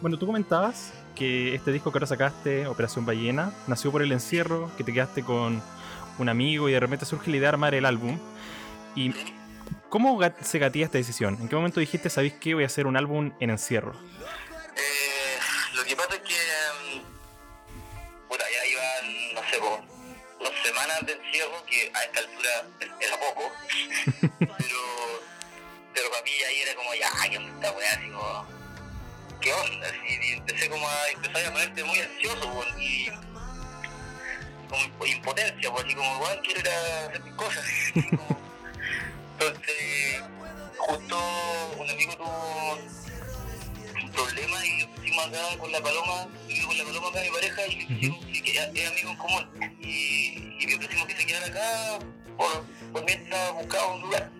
Bueno, 0.00 0.18
tú 0.18 0.24
comentabas 0.24 0.94
que 1.14 1.54
este 1.54 1.72
disco 1.72 1.92
que 1.92 1.98
ahora 1.98 2.06
sacaste, 2.06 2.66
Operación 2.66 3.04
Ballena, 3.04 3.52
nació 3.66 3.92
por 3.92 4.00
el 4.00 4.10
encierro, 4.12 4.74
que 4.78 4.84
te 4.84 4.94
quedaste 4.94 5.22
con 5.22 5.62
un 6.18 6.28
amigo 6.30 6.70
y 6.70 6.72
de 6.72 6.80
repente 6.80 7.04
surge 7.04 7.30
la 7.30 7.36
idea 7.36 7.48
de 7.50 7.54
armar 7.54 7.74
el 7.74 7.84
álbum. 7.84 8.18
¿Y 8.94 9.12
cómo 9.90 10.18
se 10.40 10.58
gatía 10.58 10.86
esta 10.86 10.96
decisión? 10.96 11.36
¿En 11.38 11.50
qué 11.50 11.56
momento 11.56 11.80
dijiste, 11.80 12.08
sabéis 12.08 12.32
que 12.32 12.54
voy 12.54 12.62
a 12.62 12.66
hacer 12.66 12.86
un 12.86 12.96
álbum 12.96 13.32
en 13.40 13.50
encierro? 13.50 13.92
Eh, 14.74 15.38
lo 15.74 15.84
que 15.84 15.94
pasa 15.94 16.14
es 16.14 16.20
que, 16.20 16.34
mm, 16.94 17.02
bueno, 18.26 18.44
ya 18.50 18.66
iban, 18.70 19.34
no 19.34 19.40
sé, 19.50 19.58
dos 19.58 20.52
semanas 20.64 21.04
de 21.04 21.12
encierro, 21.12 21.62
que 21.66 21.92
a 21.92 22.02
esta 22.04 22.20
altura 22.20 22.50
era 23.00 23.16
poco, 23.18 23.52
pero, 24.38 24.80
pero 25.92 26.10
para 26.10 26.22
mí 26.22 26.30
ahí 26.48 26.60
era 26.62 26.74
como, 26.74 26.94
ya, 26.94 27.10
que 27.28 27.36
esta 27.36 27.72
weá, 27.72 27.92
así 27.92 28.08
como 28.08 28.59
qué 29.40 29.52
onda, 29.52 29.88
y 30.08 30.32
empecé 30.32 30.68
como 30.68 30.88
a 30.88 31.08
empezar 31.10 31.46
a 31.46 31.52
ponerte 31.52 31.84
muy 31.84 31.98
ansioso, 32.00 32.64
y 32.78 33.08
como 34.68 35.06
impotencia, 35.06 35.70
pues 35.70 35.84
así 35.84 35.94
como 35.94 36.14
igual 36.16 36.40
quiero 36.42 36.60
ir 36.60 36.68
a 36.68 37.06
hacer 37.06 37.24
mis 37.24 37.34
cosas. 37.34 37.64
Entonces, 39.40 40.22
justo 40.76 41.72
un 41.78 41.90
amigo 41.90 42.16
tuvo 42.16 42.78
un 44.02 44.10
problema 44.12 44.66
y 44.66 44.86
pusimos 44.86 45.26
acá 45.26 45.58
con 45.58 45.72
la 45.72 45.80
paloma, 45.80 46.28
yo 46.48 46.66
con 46.66 46.78
la 46.78 46.84
paloma 46.84 47.08
acá 47.08 47.20
mi 47.22 47.30
pareja 47.30 47.66
y 47.68 48.08
uh 48.08 48.42
que 48.42 48.52
es 48.52 48.90
amigo 48.90 49.10
en 49.10 49.16
común. 49.16 49.48
Y, 49.80 50.54
y 50.58 50.66
le 50.66 50.76
pusimos 50.78 51.06
que 51.06 51.16
se 51.16 51.26
quedara 51.26 51.46
acá 51.46 51.98
por, 52.36 52.64
por 52.92 53.04
mientras 53.04 53.52
buscaba 53.54 53.94
un 53.94 54.02
lugar. 54.02 54.30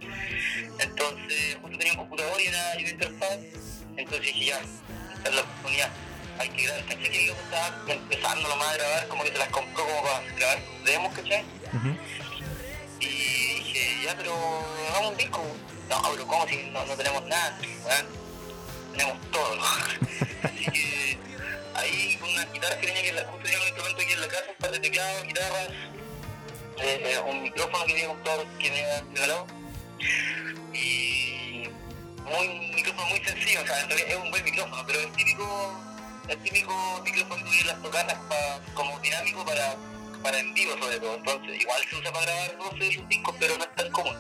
Entonces, 0.79 1.59
justo 1.61 1.79
tenía 1.79 1.93
un 1.93 1.99
computador 1.99 2.41
y 2.41 2.49
una, 2.49 2.75
y 2.79 2.83
una 2.83 2.91
interfaz, 2.91 3.39
entonces 4.01 4.35
dije 4.35 4.47
ya, 4.47 4.61
en 5.25 5.37
la 5.37 5.43
oportunidad. 5.43 5.91
Hay 6.39 6.49
que 6.49 6.63
grabar, 6.63 6.85
¿cachai? 6.87 7.11
Que 7.11 7.27
yo 7.27 7.33
estaba 7.35 7.83
empezando 7.87 8.49
nomás 8.49 8.69
a 8.69 8.77
grabar, 8.77 9.09
como 9.09 9.25
que 9.25 9.33
se 9.33 9.39
las 9.39 9.49
compró 9.49 9.85
como 9.85 10.03
para 10.03 10.23
grabar 10.37 10.59
demos, 10.85 11.15
¿cachai? 11.15 11.45
Y 13.01 13.07
dije, 13.07 14.05
ya, 14.05 14.17
pero 14.17 14.35
hagamos 14.89 15.13
un 15.13 15.17
disco. 15.19 15.43
No, 15.89 16.03
pero 16.13 16.27
¿cómo 16.27 16.47
si 16.49 16.57
no, 16.71 16.85
no 16.87 16.97
tenemos 16.97 17.27
nada? 17.27 17.59
tenemos 18.93 19.31
todo. 19.31 19.59
Así 20.43 20.65
que 20.71 21.19
ahí 21.75 22.17
con 22.21 22.31
una 22.31 22.45
guitarra 22.47 22.79
que 22.81 22.87
tenía 22.87 23.03
que 23.03 23.13
la, 23.13 23.25
justo 23.25 23.43
tenía 23.43 23.59
un 23.61 23.67
instrumento 23.67 24.03
aquí 24.03 24.13
en 24.13 24.21
la 24.21 24.29
casa, 24.29 24.45
un 24.49 24.57
par 24.57 24.71
de 24.71 24.81
teclados, 24.81 25.27
guitarras, 25.27 25.69
eh, 26.79 27.03
eh, 27.05 27.19
un 27.27 27.43
micrófono 27.43 27.85
que 27.85 27.93
había 27.93 28.09
comprado, 28.09 28.45
que 28.59 28.71
me 28.71 28.83
había 28.83 29.05
regalado. 29.15 29.47
Y 30.73 31.69
muy, 32.31 32.49
un 32.49 32.75
micrófono 32.75 33.09
muy 33.09 33.25
sencillo, 33.25 33.63
o 33.63 33.67
sea, 33.67 33.81
es 33.81 34.17
un 34.17 34.31
buen 34.31 34.45
micrófono, 34.45 34.85
pero 34.87 35.01
es 35.01 35.13
típico, 35.13 35.75
el 36.29 36.39
típico 36.39 37.03
micrófono 37.05 37.51
que 37.51 37.65
las 37.65 37.83
tocadas 37.83 38.19
como 38.75 38.99
dinámico 39.01 39.45
para, 39.45 39.77
para 40.23 40.39
en 40.39 40.55
vivo 40.55 40.73
sobre 40.79 40.99
todo, 40.99 41.17
entonces 41.17 41.61
igual 41.61 41.83
se 41.89 41.97
usa 41.97 42.13
para 42.13 42.27
grabar 42.27 42.59
12 42.59 42.93
sus 42.93 43.09
discos, 43.09 43.35
pero 43.39 43.57
no 43.59 43.65
es 43.65 43.75
tan 43.75 43.91
común. 43.91 44.17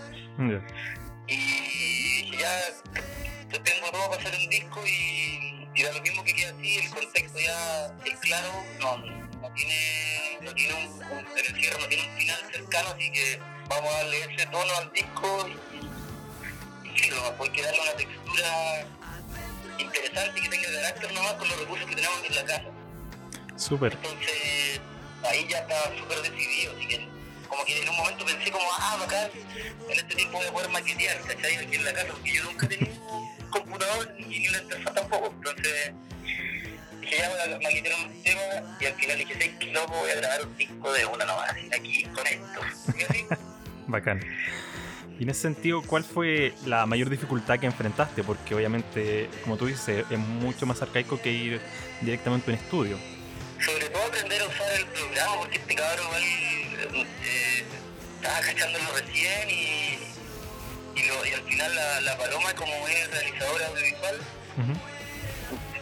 Y 1.28 2.36
ya 2.36 2.60
tengo 3.58 3.90
todo 3.90 4.10
para 4.10 4.22
hacer 4.22 4.38
un 4.38 4.48
disco 4.48 4.80
y, 4.86 5.68
y 5.74 5.82
da 5.82 5.92
lo 5.92 6.02
mismo 6.02 6.24
que 6.24 6.34
queda 6.34 6.52
así, 6.56 6.78
el 6.78 6.90
contexto 6.90 7.38
ya 7.38 7.94
es 8.04 8.18
claro, 8.20 8.64
no, 8.80 8.96
no 8.96 9.52
tiene, 9.54 10.38
no 10.40 10.54
tiene 10.54 10.74
un, 10.74 11.02
un, 11.02 11.38
el 11.38 11.46
encierro 11.46 11.78
no 11.80 11.86
tiene 11.88 12.08
un 12.08 12.16
final 12.16 12.38
cercano, 12.52 12.88
así 12.90 13.12
que 13.12 13.38
vamos 13.68 13.94
a 13.94 13.98
darle 13.98 14.34
ese 14.34 14.46
tono 14.46 14.76
al 14.76 14.92
disco 14.92 15.48
y 17.44 17.48
hay 17.48 17.52
que 17.52 17.62
darle 17.62 17.80
una 17.80 17.92
textura 17.92 18.86
interesante 19.78 20.38
y 20.38 20.42
que 20.42 20.48
tenga 20.48 20.72
carácter 20.72 21.12
nomás 21.12 21.32
con 21.34 21.48
los 21.48 21.60
recursos 21.60 21.88
que 21.88 21.96
tenemos 21.96 22.24
en 22.24 22.34
la 22.34 22.44
casa. 22.44 22.64
Súper. 23.56 23.92
Entonces, 23.92 24.80
ahí 25.28 25.46
ya 25.48 25.58
estaba 25.58 25.96
súper 25.96 26.22
decidido, 26.22 26.74
así 26.76 26.86
que 26.86 27.08
como 27.48 27.64
que 27.64 27.82
en 27.82 27.88
un 27.88 27.96
momento 27.96 28.24
pensé 28.24 28.50
como, 28.50 28.64
ah, 28.78 28.96
bacán, 29.00 29.30
en 29.88 29.98
este 29.98 30.14
tiempo 30.14 30.38
voy 30.38 30.46
a 30.46 30.52
poder 30.52 30.70
maquetear, 30.70 31.20
¿cachai? 31.22 31.56
Aquí 31.56 31.76
en 31.76 31.84
la 31.84 31.92
casa, 31.92 32.08
porque 32.12 32.32
yo 32.32 32.44
nunca 32.44 32.66
he 32.66 32.68
tenido 32.68 32.94
un 32.94 33.50
computador 33.50 34.14
ni 34.18 34.48
una 34.48 34.58
interfaz 34.58 34.94
tampoco, 34.94 35.26
entonces 35.34 35.92
dije, 37.00 37.16
ya 37.18 37.28
voy 37.28 37.40
a 37.40 37.58
maquetear 37.58 38.00
un 38.06 38.22
tema 38.22 38.76
y 38.80 38.86
al 38.86 38.94
final 38.94 39.18
dije, 39.18 39.34
sé 39.34 39.58
que 39.58 39.66
loco, 39.66 39.94
voy 39.94 40.10
a 40.10 40.14
grabar 40.14 40.46
un 40.46 40.56
disco 40.56 40.92
de 40.92 41.06
una 41.06 41.24
nomás, 41.24 41.50
aquí 41.50 42.04
con 42.04 42.26
esto, 42.26 42.96
y 42.96 43.02
así. 43.02 43.26
Bacán. 43.88 44.20
Y 45.20 45.24
en 45.24 45.28
ese 45.28 45.42
sentido, 45.42 45.82
¿cuál 45.82 46.02
fue 46.02 46.54
la 46.64 46.86
mayor 46.86 47.10
dificultad 47.10 47.58
que 47.58 47.66
enfrentaste? 47.66 48.24
Porque 48.24 48.54
obviamente, 48.54 49.28
como 49.42 49.58
tú 49.58 49.66
dices, 49.66 50.06
es 50.10 50.18
mucho 50.18 50.64
más 50.64 50.80
arcaico 50.80 51.20
que 51.20 51.30
ir 51.30 51.60
directamente 52.00 52.50
a 52.50 52.54
un 52.54 52.58
estudio. 52.58 52.98
Sobre 53.62 53.90
todo 53.90 54.02
aprender 54.02 54.40
a 54.40 54.46
usar 54.46 54.72
el 54.72 54.86
programa, 54.86 55.36
porque 55.40 55.58
este 55.58 55.74
cabrón 55.74 56.06
eh, 56.22 57.64
estaba 58.16 58.40
cachándolo 58.40 58.84
recién 58.94 59.50
y, 59.50 59.98
y, 60.98 61.06
lo, 61.06 61.26
y, 61.26 61.32
al 61.34 61.42
final 61.42 61.76
la, 61.76 62.00
la, 62.00 62.16
paloma, 62.16 62.54
como 62.54 62.72
es 62.88 63.10
realizadora 63.10 63.66
audiovisual, 63.66 64.20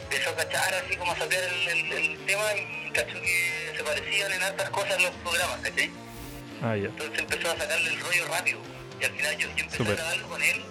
empezó 0.03 0.31
a 0.31 0.35
cachar 0.35 0.75
así 0.85 0.97
como 0.97 1.13
a 1.13 1.17
saber 1.17 1.49
el, 1.69 1.93
el, 1.93 2.19
tema 2.27 2.43
y 2.57 2.91
cachó 2.91 3.23
que 3.23 3.73
se 3.77 3.85
parecían 3.85 4.33
en 4.33 4.43
altas 4.43 4.69
cosas 4.71 5.01
los 5.01 5.13
programas, 5.23 5.61
¿cachai? 5.61 5.93
Ah, 6.61 6.77
ya. 6.77 6.89
Entonces 6.89 7.21
empezó 7.21 7.53
a 7.53 7.57
sacarle 7.57 7.91
el 7.91 8.01
rollo 8.01 8.27
rápido 8.27 8.78
y 9.01 9.05
al 9.05 9.13
final 9.13 9.37
yo, 9.37 9.49
yo 9.49 9.65
empecé 9.65 9.77
Super. 9.77 9.93
a 9.93 9.97
grabar 9.97 10.23
con 10.23 10.43
él 10.43 10.65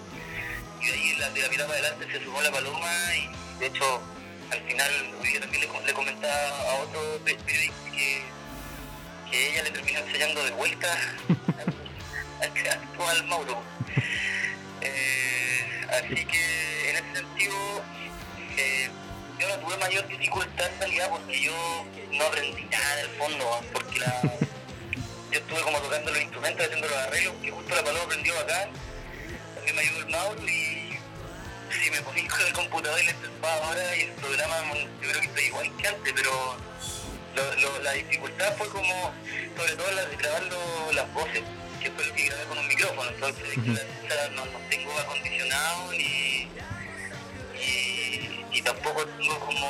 y 0.81 0.85
de 0.85 0.93
ahí 0.93 1.15
la, 1.19 1.29
de 1.31 1.41
la 1.41 1.49
mitad 1.49 1.67
para 1.67 1.79
adelante 1.79 2.11
se 2.11 2.23
sumó 2.23 2.41
la 2.41 2.51
paloma 2.51 2.91
y 3.15 3.59
de 3.59 3.65
hecho 3.67 4.01
al 4.51 4.61
final 4.61 4.91
yo 5.33 5.39
también 5.39 5.61
le, 5.61 5.85
le 5.85 5.93
comentaba 5.93 6.71
a 6.71 6.75
otro 6.75 7.19
periodista 7.23 7.91
que, 7.91 8.21
que 9.29 9.49
ella 9.49 9.63
le 9.63 9.71
terminó 9.71 9.99
enseñando 9.99 10.43
de 10.43 10.51
vuelta 10.51 10.87
al, 12.41 13.09
al 13.09 13.27
Mauro. 13.27 13.61
Eh, 14.81 15.85
así 15.89 16.25
que 16.25 16.89
en 16.89 16.95
ese 16.97 17.15
sentido 17.15 17.55
eh, 18.57 18.89
yo 19.39 19.47
no 19.49 19.55
tuve 19.59 19.77
mayor 19.77 20.07
dificultad 20.07 20.67
en 20.73 20.79
realidad 20.79 21.09
porque 21.09 21.41
yo 21.41 21.85
no 22.13 22.25
aprendí 22.25 22.63
nada 22.65 22.99
en 22.99 23.09
el 23.09 23.15
fondo, 23.17 23.61
porque 23.73 23.99
la 23.99 24.21
yo 25.31 25.39
estuve 25.39 25.61
como 25.61 25.79
tocando 25.79 26.11
los 26.11 26.21
instrumentos, 26.21 26.65
haciendo 26.65 26.87
los 26.87 26.97
arreglos, 26.97 27.33
que 27.41 27.51
justo 27.51 27.75
la 27.75 27.83
paloma 27.83 28.05
aprendió 28.05 28.39
acá, 28.39 28.69
también 29.55 29.75
me 29.75 29.81
ayudó 29.81 29.99
el 29.99 30.09
Mauro 30.09 30.41
y 30.47 30.97
si 31.83 31.91
me 31.91 32.01
ponía 32.01 32.27
con 32.29 32.41
el 32.41 32.53
computador 32.53 32.99
y 33.01 33.05
le 33.05 33.11
intentaba 33.11 33.67
ahora 33.67 33.95
y 33.95 34.01
el 34.01 34.11
programa, 34.11 34.55
yo 35.01 35.09
creo 35.09 35.21
que 35.21 35.27
estoy 35.27 35.43
igual 35.45 35.71
que 35.77 35.87
antes, 35.87 36.13
pero 36.15 36.57
lo, 37.35 37.55
lo, 37.61 37.79
la 37.83 37.91
dificultad 37.93 38.55
fue 38.57 38.69
como, 38.69 39.13
sobre 39.55 39.75
todo 39.75 39.91
la, 39.91 40.03
grabar 40.17 40.43
lo, 40.43 40.91
las 40.93 41.13
voces, 41.13 41.43
que 41.81 41.91
fue 41.91 42.05
lo 42.05 42.13
que 42.13 42.25
grabé 42.25 42.43
con 42.45 42.57
un 42.57 42.67
micrófono, 42.67 43.09
entonces 43.09 43.57
uh 43.57 43.61
-huh. 43.61 44.09
la, 44.09 44.29
no, 44.29 44.45
no, 44.45 44.59
tengo 44.69 44.97
acondicionado 44.99 45.91
ni, 45.93 46.36
tampoco 48.67 49.05
tengo 49.05 49.39
como 49.39 49.67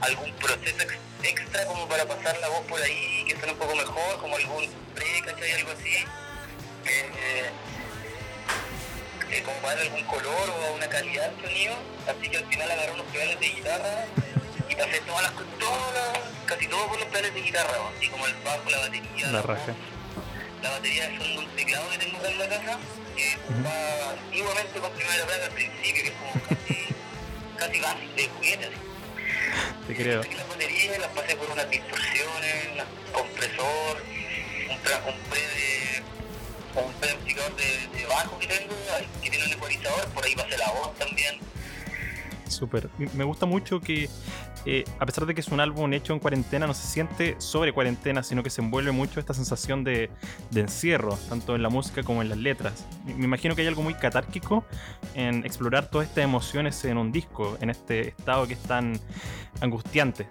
algún 0.00 0.32
proceso 0.34 0.86
extra 1.22 1.66
como 1.66 1.86
para 1.88 2.06
pasar 2.06 2.38
la 2.38 2.48
voz 2.48 2.64
por 2.66 2.80
ahí 2.80 3.24
que 3.26 3.36
suene 3.36 3.52
un 3.52 3.58
poco 3.58 3.74
mejor, 3.74 4.18
como 4.20 4.36
algún 4.36 4.66
pre, 4.94 5.20
¿cachai? 5.24 5.52
Algo 5.52 5.72
así. 5.72 5.94
Eh, 6.86 7.50
eh, 9.30 9.42
como 9.44 9.56
para 9.58 9.76
darle 9.76 9.90
algún 9.90 10.04
color 10.06 10.50
o 10.50 10.74
una 10.74 10.88
calidad 10.88 11.26
al 11.28 11.40
sonido. 11.40 11.74
Así 12.08 12.28
que 12.30 12.38
al 12.38 12.46
final 12.46 12.70
agarré 12.70 12.92
unos 12.92 13.06
pedales 13.06 13.40
de 13.40 13.48
guitarra 13.48 14.04
y 14.68 14.74
pasé 14.74 15.00
todas 15.00 15.22
las, 15.22 15.32
todas 15.58 16.18
casi 16.46 16.66
todo 16.66 16.86
por 16.88 16.98
los 16.98 17.08
pedales 17.08 17.34
de 17.34 17.42
guitarra, 17.42 17.76
así 17.96 18.08
como 18.08 18.26
el 18.26 18.34
bajo, 18.42 18.70
la 18.70 18.78
batería. 18.78 19.26
La, 19.26 19.32
la 19.32 19.42
raja. 19.42 19.74
La 20.62 20.70
batería 20.70 21.06
son 21.18 21.38
un 21.38 21.46
teclado 21.56 21.90
que 21.90 21.98
tengo 21.98 22.18
acá 22.18 22.28
en 22.30 22.38
la 22.38 22.48
casa, 22.48 22.78
que 23.16 23.36
uh 23.36 23.52
-huh. 23.52 24.10
antiguamente 24.10 24.80
con 24.80 24.92
primera 24.92 25.24
placa 25.26 25.44
al 25.44 25.52
principio, 25.52 26.02
que 26.02 26.08
es 26.08 26.14
como 26.14 26.32
casi, 26.48 26.89
casi 27.60 27.80
básico 27.80 28.12
de 28.16 28.28
juguete 28.28 28.64
así. 28.66 28.76
Te 29.86 29.94
creo. 29.94 30.22
Las 30.22 30.48
baterías 30.48 30.98
las 30.98 31.08
pasé 31.08 31.36
por 31.36 31.50
unas 31.50 31.70
distorsiones, 31.70 32.66
un 33.06 33.12
compresor, 33.12 34.02
un, 34.68 34.74
un 34.74 35.30
pre 35.30 35.40
de 35.40 36.02
un 36.74 37.10
amplificador 37.10 37.56
de, 37.56 37.98
de, 37.98 38.06
bajo 38.06 38.38
que 38.38 38.46
tengo, 38.46 38.74
que 39.22 39.30
tiene 39.30 39.44
un 39.44 39.52
ecualizador, 39.52 40.06
por 40.08 40.24
ahí 40.24 40.34
pasé 40.36 40.56
la 40.56 40.70
voz 40.70 40.96
también. 40.96 41.38
Súper. 42.48 42.88
Me 43.14 43.24
gusta 43.24 43.46
mucho 43.46 43.80
que, 43.80 44.08
eh, 44.66 44.84
a 44.98 45.06
pesar 45.06 45.26
de 45.26 45.34
que 45.34 45.40
es 45.40 45.48
un 45.48 45.60
álbum 45.60 45.92
hecho 45.92 46.12
en 46.12 46.18
cuarentena, 46.18 46.66
no 46.66 46.74
se 46.74 46.86
siente 46.86 47.36
sobre 47.38 47.72
cuarentena, 47.72 48.22
sino 48.22 48.42
que 48.42 48.50
se 48.50 48.60
envuelve 48.60 48.92
mucho 48.92 49.20
esta 49.20 49.34
sensación 49.34 49.84
de, 49.84 50.10
de 50.50 50.60
encierro, 50.60 51.18
tanto 51.28 51.54
en 51.54 51.62
la 51.62 51.68
música 51.68 52.02
como 52.02 52.22
en 52.22 52.28
las 52.28 52.38
letras. 52.38 52.84
Me 53.04 53.24
imagino 53.24 53.54
que 53.54 53.62
hay 53.62 53.68
algo 53.68 53.82
muy 53.82 53.94
catárquico 53.94 54.64
en 55.14 55.44
explorar 55.44 55.90
todas 55.90 56.08
estas 56.08 56.24
emociones 56.24 56.84
en 56.84 56.98
un 56.98 57.12
disco, 57.12 57.56
en 57.60 57.70
este 57.70 58.08
estado 58.08 58.46
que 58.46 58.54
es 58.54 58.62
tan 58.62 59.00
angustiante. 59.60 60.28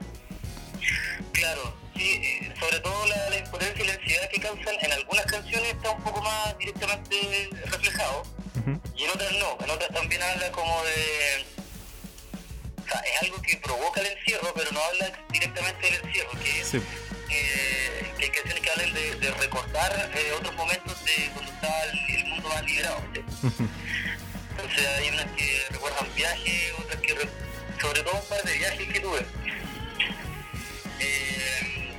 Claro, 1.31 1.73
sí, 1.95 2.21
sobre 2.59 2.79
todo 2.79 3.07
la, 3.07 3.29
la 3.29 3.37
impotencia 3.39 3.83
y 3.83 3.87
la 3.87 3.93
ansiedad 3.93 4.29
que 4.31 4.39
causan 4.41 4.75
en 4.81 4.91
algunas 4.91 5.25
canciones 5.25 5.69
está 5.71 5.91
un 5.91 6.03
poco 6.03 6.21
más 6.21 6.57
directamente 6.57 7.49
reflejado 7.65 8.21
uh 8.21 8.69
-huh. 8.69 8.79
y 8.95 9.03
en 9.03 9.09
otras 9.11 9.31
no, 9.33 9.65
en 9.65 9.69
otras 9.69 9.89
también 9.89 10.21
habla 10.21 10.51
como 10.51 10.83
de 10.83 11.45
que 13.49 13.57
provoca 13.57 14.01
el 14.01 14.07
encierro, 14.07 14.53
pero 14.55 14.71
no 14.71 14.79
habla 14.83 15.11
directamente 15.31 15.85
del 15.91 15.95
encierro, 16.05 16.31
que, 16.43 16.63
Sí. 16.65 16.77
eh, 17.29 18.05
que 18.17 18.23
hay 18.25 18.29
canciones 18.31 18.61
que 18.63 18.69
hablan 18.71 18.93
de, 18.93 19.15
de 19.15 19.31
recordar 19.31 20.11
eh, 20.15 20.31
otros 20.37 20.55
momentos 20.55 21.03
de 21.05 21.29
cuando 21.33 21.51
estaba 21.51 21.83
el, 21.83 22.15
el 22.15 22.25
mundo 22.25 22.49
más 22.49 22.63
liberado. 22.63 23.01
¿sí? 23.13 23.21
Entonces 24.51 24.87
hay 24.87 25.09
unas 25.09 25.25
que 25.37 25.63
recuerdan 25.71 26.07
viajes, 26.15 26.73
otras 26.77 27.01
que 27.01 27.13
re- 27.15 27.29
sobre 27.81 28.03
todo 28.03 28.13
un 28.19 28.27
par 28.27 28.43
de 28.43 28.53
viajes 28.57 28.87
que 28.93 28.99
tuve. 28.99 29.25
Eh, 30.99 31.93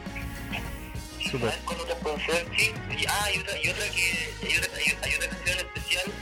Súper. 1.31 1.51
¿sabes 1.51 1.65
cuál 1.65 1.81
otra 1.81 1.95
puede 1.97 2.25
ser? 2.27 2.47
Sí, 2.59 2.73
y, 2.99 3.07
ah, 3.07 3.25
hay 3.25 3.39
otra, 3.39 3.57
y 3.63 3.69
otra 3.69 3.85
que 3.91 4.35
hay 4.47 4.57
otra, 4.59 4.71
hay, 4.77 4.99
hay 5.03 5.15
otra 5.15 5.29
canción 5.31 5.59
especial 5.59 6.13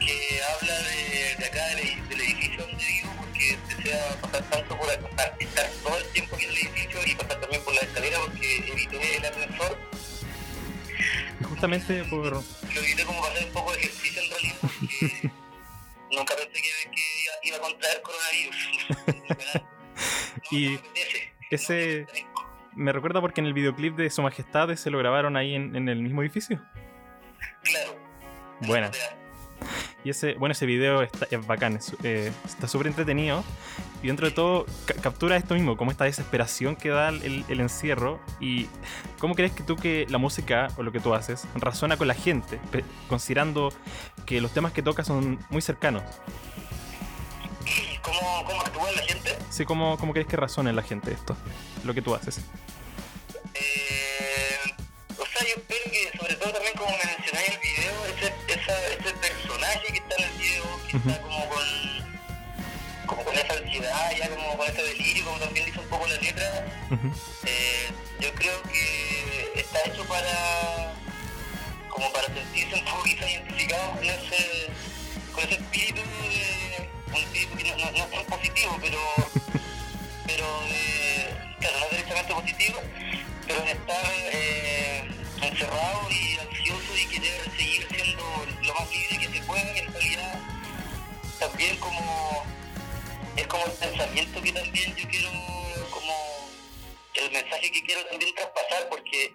que 0.00 0.40
habla 0.42 0.78
de, 0.82 1.36
de 1.38 1.44
acá 1.46 1.66
del, 1.76 2.08
del 2.08 2.20
edificio 2.20 2.53
justamente 11.68 12.04
por. 12.10 12.32
lo 12.32 12.80
evité 12.82 13.04
como 13.04 13.20
para 13.20 13.32
hacer 13.34 13.46
un 13.46 13.52
poco 13.52 13.72
de 13.72 13.78
ejercicio 13.78 14.22
en 14.22 14.30
realidad 14.30 14.56
porque 14.60 15.30
nunca 16.16 16.34
pensé 16.36 16.52
que, 16.52 16.90
que 16.90 17.02
iba, 17.22 17.32
iba 17.42 17.56
a 17.56 17.60
contraer 17.60 18.02
coronavirus. 18.02 19.64
Y 20.50 20.68
no, 20.70 20.80
ese- 21.50 22.00
no 22.00 22.06
me 22.06 22.10
apetece. 22.10 22.26
Me 22.74 22.92
recuerda 22.92 23.20
porque 23.20 23.40
en 23.40 23.46
el 23.46 23.54
videoclip 23.54 23.94
de 23.96 24.10
Su 24.10 24.20
Majestad 24.22 24.74
se 24.74 24.90
lo 24.90 24.98
grabaron 24.98 25.36
ahí 25.36 25.54
en, 25.54 25.74
en 25.76 25.88
el 25.88 26.02
mismo 26.02 26.22
edificio. 26.22 26.60
Claro. 27.62 27.96
Buena. 28.62 28.90
Y 30.04 30.10
ese, 30.10 30.34
bueno, 30.34 30.52
ese 30.52 30.66
video 30.66 31.00
está, 31.02 31.26
es 31.30 31.46
bacán, 31.46 31.76
es, 31.76 31.96
eh, 32.02 32.30
está 32.44 32.68
súper 32.68 32.88
entretenido. 32.88 33.42
Y 34.02 34.08
dentro 34.08 34.26
de 34.28 34.32
todo, 34.34 34.66
ca- 34.84 34.94
captura 35.00 35.34
esto 35.36 35.54
mismo, 35.54 35.78
como 35.78 35.90
esta 35.90 36.04
desesperación 36.04 36.76
que 36.76 36.90
da 36.90 37.08
el, 37.08 37.42
el 37.48 37.60
encierro. 37.60 38.20
Y 38.38 38.66
cómo 39.18 39.34
crees 39.34 39.52
que 39.52 39.62
tú 39.62 39.76
que 39.76 40.06
la 40.10 40.18
música 40.18 40.68
o 40.76 40.82
lo 40.82 40.92
que 40.92 41.00
tú 41.00 41.14
haces 41.14 41.46
razona 41.54 41.96
con 41.96 42.06
la 42.06 42.14
gente, 42.14 42.60
considerando 43.08 43.72
que 44.26 44.42
los 44.42 44.52
temas 44.52 44.72
que 44.72 44.82
tocas 44.82 45.06
son 45.06 45.38
muy 45.48 45.62
cercanos. 45.62 46.02
¿Cómo, 48.02 48.44
¿Cómo 48.44 48.60
actúa 48.60 48.92
la 48.92 49.02
gente? 49.02 49.38
Sí, 49.48 49.64
¿cómo, 49.64 49.96
cómo 49.96 50.12
crees 50.12 50.28
que 50.28 50.36
razona 50.36 50.68
en 50.68 50.76
la 50.76 50.82
gente 50.82 51.10
esto, 51.12 51.34
lo 51.84 51.94
que 51.94 52.02
tú 52.02 52.14
haces? 52.14 52.42
Ansiedad, 63.56 64.12
ya 64.18 64.28
como 64.30 64.56
con 64.56 64.66
ese 64.68 64.82
delirio, 64.82 65.24
como 65.24 65.38
también 65.38 65.66
dice 65.66 65.80
un 65.80 65.88
poco 65.88 66.06
la 66.06 66.16
letra, 66.16 66.66
eh, 67.44 67.90
yo 68.20 68.34
creo 68.34 68.62
que 68.62 69.52
está 69.60 69.78
hecho 69.86 70.04
para 70.06 70.94
como 71.88 72.12
para 72.12 72.26
sentirse 72.26 72.74
un 72.74 72.84
poco 72.84 73.04
quizá 73.04 73.30
identificado 73.30 73.92
con 73.92 74.04
ese, 74.04 74.66
con 75.32 75.44
ese 75.44 75.54
espíritu 75.54 76.00
de 76.00 76.88
un 77.08 77.16
espíritu 77.16 77.56
que 77.56 77.64
no, 77.64 77.76
no, 77.76 77.90
no 77.92 78.04
es 78.04 78.10
tan 78.10 78.24
positivo, 78.24 78.78
pero 78.80 78.98
pero 80.26 80.44
de, 80.68 81.56
claro, 81.60 81.78
no 81.78 81.84
es 81.84 81.90
directamente 81.90 82.34
positivo, 82.34 82.80
pero 83.46 83.60
de 83.62 83.72
estar 83.72 84.12
eh, 84.32 85.08
encerrado 85.42 86.10
y 86.10 86.38
ansioso 86.38 86.96
y 86.96 87.06
querer 87.06 87.50
seguir 87.56 87.86
siendo 87.90 88.46
lo 88.62 88.74
más 88.74 88.90
libre 88.90 89.18
que 89.18 89.38
se 89.38 89.44
pueda, 89.44 89.72
y 89.74 89.78
en 89.78 89.92
realidad 89.92 90.40
también 91.38 91.76
como 91.78 92.44
es 93.36 93.46
como 93.46 93.64
el 93.66 93.72
pensamiento 93.72 94.42
que 94.42 94.52
también 94.52 94.94
yo 94.96 95.08
quiero 95.08 95.30
como 95.90 96.14
el 97.14 97.30
mensaje 97.30 97.70
que 97.70 97.82
quiero 97.82 98.04
también 98.06 98.34
traspasar 98.34 98.88
porque 98.88 99.34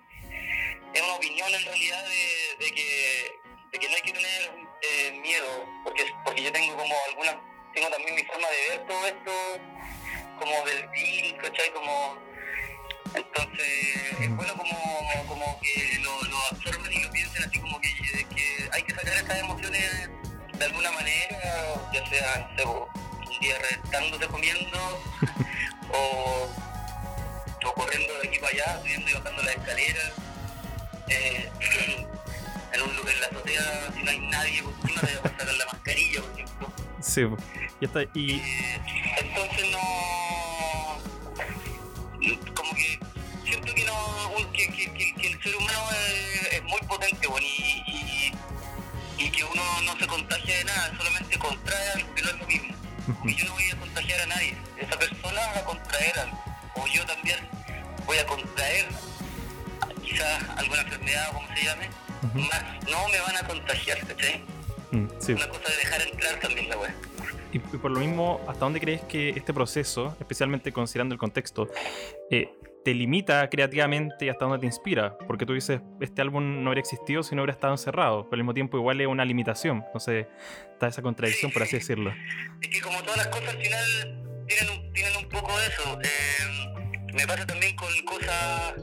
es 0.93 1.01
una 1.01 1.13
opinión 1.13 1.53
en 1.53 1.65
realidad 1.65 2.03
de, 2.05 2.65
de 2.65 2.71
que 2.71 3.31
de 3.71 3.79
que 3.79 3.87
no 3.87 3.95
hay 3.95 4.01
que 4.01 4.13
tener 4.13 4.51
eh, 4.81 5.19
miedo 5.21 5.65
porque 5.83 6.05
porque 6.25 6.43
yo 6.43 6.51
tengo 6.51 6.75
como 6.75 6.95
alguna 7.07 7.39
tengo 7.73 7.89
también 7.89 8.15
mi 8.15 8.23
forma 8.23 8.47
de 8.47 8.69
ver 8.69 8.87
todo 8.87 9.07
esto 9.07 9.31
como 10.39 10.65
del 10.65 10.87
bien, 10.89 11.37
¿cachai? 11.37 11.69
Como 11.71 12.17
entonces 13.13 14.19
es 14.21 14.35
bueno 14.35 14.55
como, 14.55 15.27
como 15.27 15.59
que 15.61 15.99
lo, 15.99 16.21
lo 16.23 16.37
absorben 16.51 16.93
y 16.93 17.03
lo 17.03 17.11
piensen 17.11 17.43
así 17.43 17.59
como 17.59 17.79
que, 17.81 17.89
hay 18.71 18.83
que 18.83 18.93
sacar 18.93 19.17
estas 19.17 19.39
emociones 19.39 20.09
de 20.53 20.65
alguna 20.65 20.91
manera, 20.91 21.37
ya 21.93 22.05
sea, 22.07 22.49
un 22.65 23.08
día 23.39 23.55
reventándose 23.59 24.27
comiendo 24.27 24.77
o, 25.93 26.49
o 27.67 27.73
corriendo 27.73 28.13
de 28.21 28.27
aquí 28.27 28.39
para 28.39 28.51
allá, 28.53 28.79
subiendo 28.81 29.09
y 29.09 29.13
bajando 29.13 29.43
las 29.43 29.55
escaleras. 29.55 30.11
Eh, 31.07 31.49
en, 32.73 32.81
un, 32.81 32.95
lugar- 32.95 33.13
en 33.15 33.21
la 33.21 33.27
azotea, 33.27 33.89
si 33.95 34.03
no 34.03 34.11
hay 34.11 34.19
nadie 34.19 34.63
por 34.63 34.73
encima, 34.73 35.01
te 35.01 35.15
vas 35.15 35.25
a 35.25 35.29
sacar 35.29 35.53
la 35.55 35.65
mascarilla, 35.65 36.21
por 36.21 36.31
ejemplo. 36.39 36.71
Sí, 37.01 37.21
y, 37.81 37.85
está, 37.85 38.01
y 38.13 38.31
Eh, 38.33 38.81
y 53.23 53.35
yo 53.35 53.45
no 53.45 53.53
voy 53.53 53.69
a 53.71 53.77
contagiar 53.77 54.21
a 54.21 54.25
nadie. 54.27 54.55
Esa 54.77 54.97
persona 54.97 55.41
va 55.55 55.59
a 55.59 55.65
contraer 55.65 56.19
algo. 56.19 56.37
O 56.75 56.87
yo 56.87 57.05
también 57.05 57.39
voy 58.05 58.17
a 58.17 58.25
contraer 58.25 58.87
quizás 60.03 60.43
alguna 60.57 60.81
enfermedad 60.81 61.29
o 61.29 61.33
como 61.33 61.47
se 61.55 61.63
llame. 61.63 61.89
Más 62.33 62.63
no 62.89 63.07
me 63.09 63.19
van 63.21 63.37
a 63.37 63.47
contagiar 63.47 63.97
¿cachai? 64.05 64.43
mm, 64.91 65.07
sí. 65.19 65.31
una 65.31 65.47
cosa 65.47 65.69
de 65.69 65.77
dejar 65.77 66.01
entrar 66.01 66.39
también 66.41 66.69
la 66.69 66.77
wea 66.77 66.93
Y, 67.53 67.57
y 67.57 67.59
por 67.59 67.91
lo 67.91 67.99
mismo, 67.99 68.41
¿hasta 68.47 68.59
dónde 68.59 68.81
crees 68.81 69.01
que 69.01 69.29
este 69.29 69.53
proceso, 69.53 70.15
especialmente 70.19 70.73
considerando 70.73 71.13
el 71.13 71.19
contexto, 71.19 71.69
eh, 72.29 72.49
te 72.89 72.95
limita 72.95 73.47
creativamente 73.51 74.25
y 74.25 74.29
hasta 74.29 74.45
dónde 74.45 74.61
te 74.61 74.65
inspira? 74.65 75.15
Porque 75.27 75.45
tú 75.45 75.53
dices, 75.53 75.79
este 76.01 76.23
álbum 76.23 76.63
no 76.63 76.71
habría 76.71 76.81
existido 76.81 77.21
si 77.21 77.35
no 77.35 77.43
hubiera 77.43 77.53
estado 77.53 77.71
encerrado, 77.71 78.23
pero 78.23 78.39
al 78.39 78.43
mismo 78.43 78.55
tiempo 78.55 78.77
igual 78.77 78.99
es 78.99 79.05
una 79.05 79.23
limitación. 79.25 79.83
Entonces, 79.85 80.25
está 80.73 80.87
esa 80.87 81.03
contradicción, 81.03 81.51
por 81.51 81.61
así 81.61 81.75
decirlo. 81.75 82.11
Es 82.59 82.67
que 82.67 82.81
como 82.81 82.99
todas 83.03 83.17
las 83.17 83.27
cosas 83.27 83.49
al 83.49 83.61
final 83.61 84.45
tienen 84.47 84.69
un, 84.71 84.93
tienen 84.93 85.17
un 85.17 85.29
poco 85.29 85.51
eso. 85.59 85.99
Eh, 86.01 87.13
me 87.13 87.27
pasa 87.27 87.45
también 87.45 87.75
con 87.75 87.89
cosas, 88.05 88.73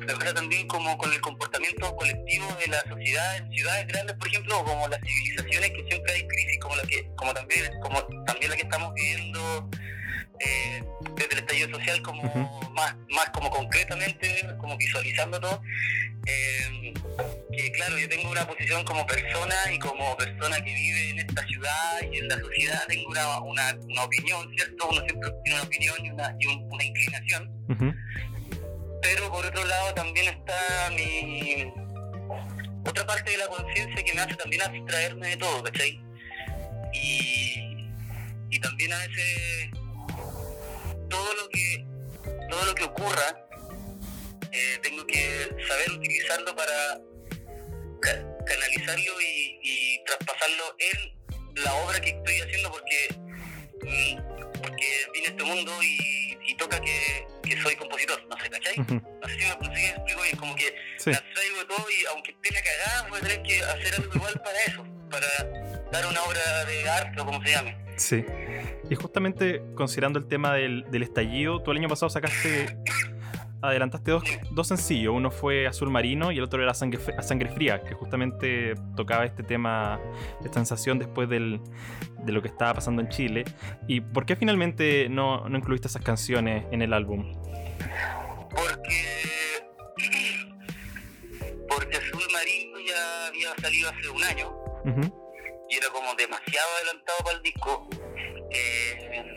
me 0.00 0.12
pasa 0.12 0.34
también 0.34 0.68
como 0.68 0.98
con 0.98 1.10
el 1.10 1.20
comportamiento 1.22 1.96
colectivo 1.96 2.54
de 2.60 2.66
la 2.66 2.80
sociedad 2.82 3.38
en 3.38 3.50
ciudades 3.52 3.86
grandes, 3.86 4.16
por 4.16 4.28
ejemplo, 4.28 4.64
como 4.64 4.86
las 4.88 5.00
civilizaciones 5.00 5.70
que 5.70 5.84
siempre 5.88 6.12
hay 6.12 6.28
crisis, 6.28 6.58
como 6.60 6.76
la 6.76 6.82
que, 6.82 7.10
como 7.16 7.32
también, 7.32 7.72
como 7.80 8.02
también 8.26 8.50
la 8.50 8.56
que 8.56 8.62
estamos 8.64 8.92
viviendo 8.92 9.70
eh, 10.40 10.82
desde 11.16 11.32
el 11.34 11.38
estallido 11.40 11.78
social, 11.78 12.02
como 12.02 12.22
Ujú. 12.22 12.70
más, 12.72 12.94
más 13.10 13.30
como 13.30 13.50
concretamente, 13.50 14.44
como 14.58 14.76
visualizando 14.76 15.40
todo. 15.40 15.62
Eh, 16.26 16.92
que 17.52 17.72
claro, 17.72 17.96
yo 17.98 18.08
tengo 18.08 18.30
una 18.30 18.46
posición 18.46 18.84
como 18.84 19.06
persona 19.06 19.54
y 19.72 19.78
como 19.78 20.16
persona 20.16 20.56
que 20.56 20.74
vive 20.74 21.10
en 21.10 21.18
esta 21.20 21.46
ciudad 21.46 22.00
y 22.12 22.18
en 22.18 22.28
la 22.28 22.38
sociedad 22.40 22.80
tengo 22.88 23.08
una, 23.10 23.40
una, 23.40 23.74
una 23.80 24.02
opinión, 24.04 24.50
¿cierto? 24.56 24.88
Uno 24.90 25.00
siempre 25.06 25.30
tiene 25.44 25.60
una 25.60 25.68
opinión 25.68 26.04
y 26.04 26.10
una, 26.10 26.36
y 26.40 26.46
un- 26.46 26.68
una 26.72 26.84
inclinación, 26.84 27.50
Ujú. 27.68 27.94
pero 29.02 29.30
por 29.30 29.46
otro 29.46 29.64
lado 29.64 29.94
también 29.94 30.28
está 30.28 30.90
mi 30.90 31.72
otra 32.84 33.06
parte 33.06 33.30
de 33.30 33.38
la 33.38 33.46
conciencia 33.48 34.04
que 34.04 34.14
me 34.14 34.20
hace 34.20 34.34
también 34.34 34.62
abstraerme 34.62 35.28
de 35.28 35.36
todo, 35.36 35.62
¿cachai? 35.62 36.00
Y, 36.92 37.88
y 38.50 38.58
también 38.60 38.92
a 38.92 38.98
veces 38.98 39.70
todo 41.08 41.34
lo 41.34 41.48
que 41.48 41.84
todo 42.50 42.64
lo 42.64 42.74
que 42.74 42.84
ocurra 42.84 43.46
eh, 44.52 44.78
tengo 44.82 45.06
que 45.06 45.48
saber 45.68 45.90
utilizarlo 45.92 46.54
para 46.56 46.98
ca- 48.00 48.24
canalizarlo 48.46 49.20
y, 49.20 49.58
y 49.62 50.04
traspasarlo 50.04 50.76
en 50.78 51.62
la 51.64 51.74
obra 51.74 52.00
que 52.00 52.10
estoy 52.10 52.40
haciendo 52.40 52.70
porque 52.70 53.08
mm, 53.82 54.36
porque 54.62 55.06
vine 55.12 55.26
a 55.26 55.30
este 55.30 55.44
mundo 55.44 55.82
y, 55.82 56.38
y 56.46 56.56
toca 56.56 56.80
que, 56.80 57.26
que 57.42 57.60
soy 57.62 57.76
compositor, 57.76 58.24
no 58.26 58.36
sé, 58.40 58.48
¿cachai? 58.50 58.80
Ujú. 58.80 58.94
No 58.94 59.28
sé 59.28 59.34
si 59.34 59.44
me, 59.44 59.48
no 59.56 59.74
sé 59.74 59.76
si 59.76 59.82
me 59.82 59.88
explico 59.90 60.22
bien, 60.22 60.36
como 60.36 60.56
que 60.56 60.74
Sí, 60.98 61.10
me 61.10 61.16
abstraigo 61.16 61.58
de 61.58 61.64
todo 61.66 61.86
y 61.90 62.06
aunque 62.06 62.30
esté 62.32 62.50
la 62.52 62.62
cagada 62.62 63.08
voy 63.08 63.18
a 63.18 63.22
tener 63.22 63.42
que 63.42 63.62
hacer 63.62 63.94
algo 63.94 64.12
igual 64.14 64.40
para 64.42 64.62
eso, 64.64 64.84
para 65.10 65.26
dar 65.92 66.06
una 66.06 66.22
obra 66.22 66.64
de 66.64 66.88
arte 66.88 67.20
o 67.20 67.26
como 67.26 67.42
se 67.42 67.50
llame. 67.50 67.76
Sí. 67.96 68.24
Y 68.88 68.94
justamente 68.94 69.62
considerando 69.74 70.18
el 70.18 70.26
tema 70.26 70.54
del, 70.54 70.84
del 70.90 71.02
estallido, 71.02 71.62
tú 71.62 71.70
el 71.72 71.78
año 71.78 71.88
pasado 71.88 72.10
sacaste 72.10 72.76
adelantaste 73.62 74.10
dos, 74.10 74.24
dos, 74.52 74.68
sencillos. 74.68 75.14
Uno 75.14 75.30
fue 75.30 75.66
Azul 75.66 75.90
Marino 75.90 76.32
y 76.32 76.38
el 76.38 76.44
otro 76.44 76.62
era 76.62 76.74
Sangre, 76.74 77.00
Sangre 77.22 77.48
Fría, 77.50 77.82
que 77.82 77.94
justamente 77.94 78.74
tocaba 78.96 79.24
este 79.24 79.42
tema, 79.42 80.00
esta 80.44 80.54
sensación 80.54 80.98
después 80.98 81.28
del, 81.28 81.60
de 82.24 82.32
lo 82.32 82.42
que 82.42 82.48
estaba 82.48 82.74
pasando 82.74 83.02
en 83.02 83.08
Chile. 83.08 83.44
¿Y 83.86 84.00
por 84.00 84.26
qué 84.26 84.36
finalmente 84.36 85.08
no, 85.08 85.48
no 85.48 85.58
incluiste 85.58 85.88
esas 85.88 86.02
canciones 86.02 86.64
en 86.70 86.82
el 86.82 86.92
álbum? 86.92 87.32
Porque, 88.50 89.06
porque 91.68 91.96
Azul 91.96 92.22
Marino 92.32 92.78
ya 92.86 93.26
había 93.28 93.54
salido 93.56 93.90
hace 93.90 94.08
un 94.08 94.24
año 94.24 94.66
y 94.86 95.25
era 95.86 95.92
como 95.92 96.14
demasiado 96.14 96.68
adelantado 96.76 97.18
para 97.24 97.36
el 97.36 97.42
disco. 97.42 97.88
Eh, 98.50 99.34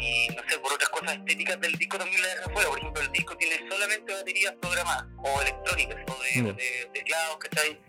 y 0.00 0.28
no 0.34 0.42
sé, 0.48 0.58
por 0.58 0.72
otras 0.72 0.90
cosas 0.90 1.16
estéticas 1.16 1.60
del 1.60 1.72
disco 1.72 1.98
también 1.98 2.20
la 2.22 2.28
deja 2.28 2.50
fuera. 2.50 2.68
Por 2.68 2.78
ejemplo, 2.78 3.02
el 3.02 3.12
disco 3.12 3.36
tiene 3.36 3.56
solamente 3.68 4.12
baterías 4.12 4.54
programadas 4.60 5.06
o 5.22 5.42
electrónicas 5.42 5.96
o 6.06 6.22
de, 6.22 6.52
de, 6.52 6.90
teclados, 6.92 7.38
¿cachai? 7.38 7.80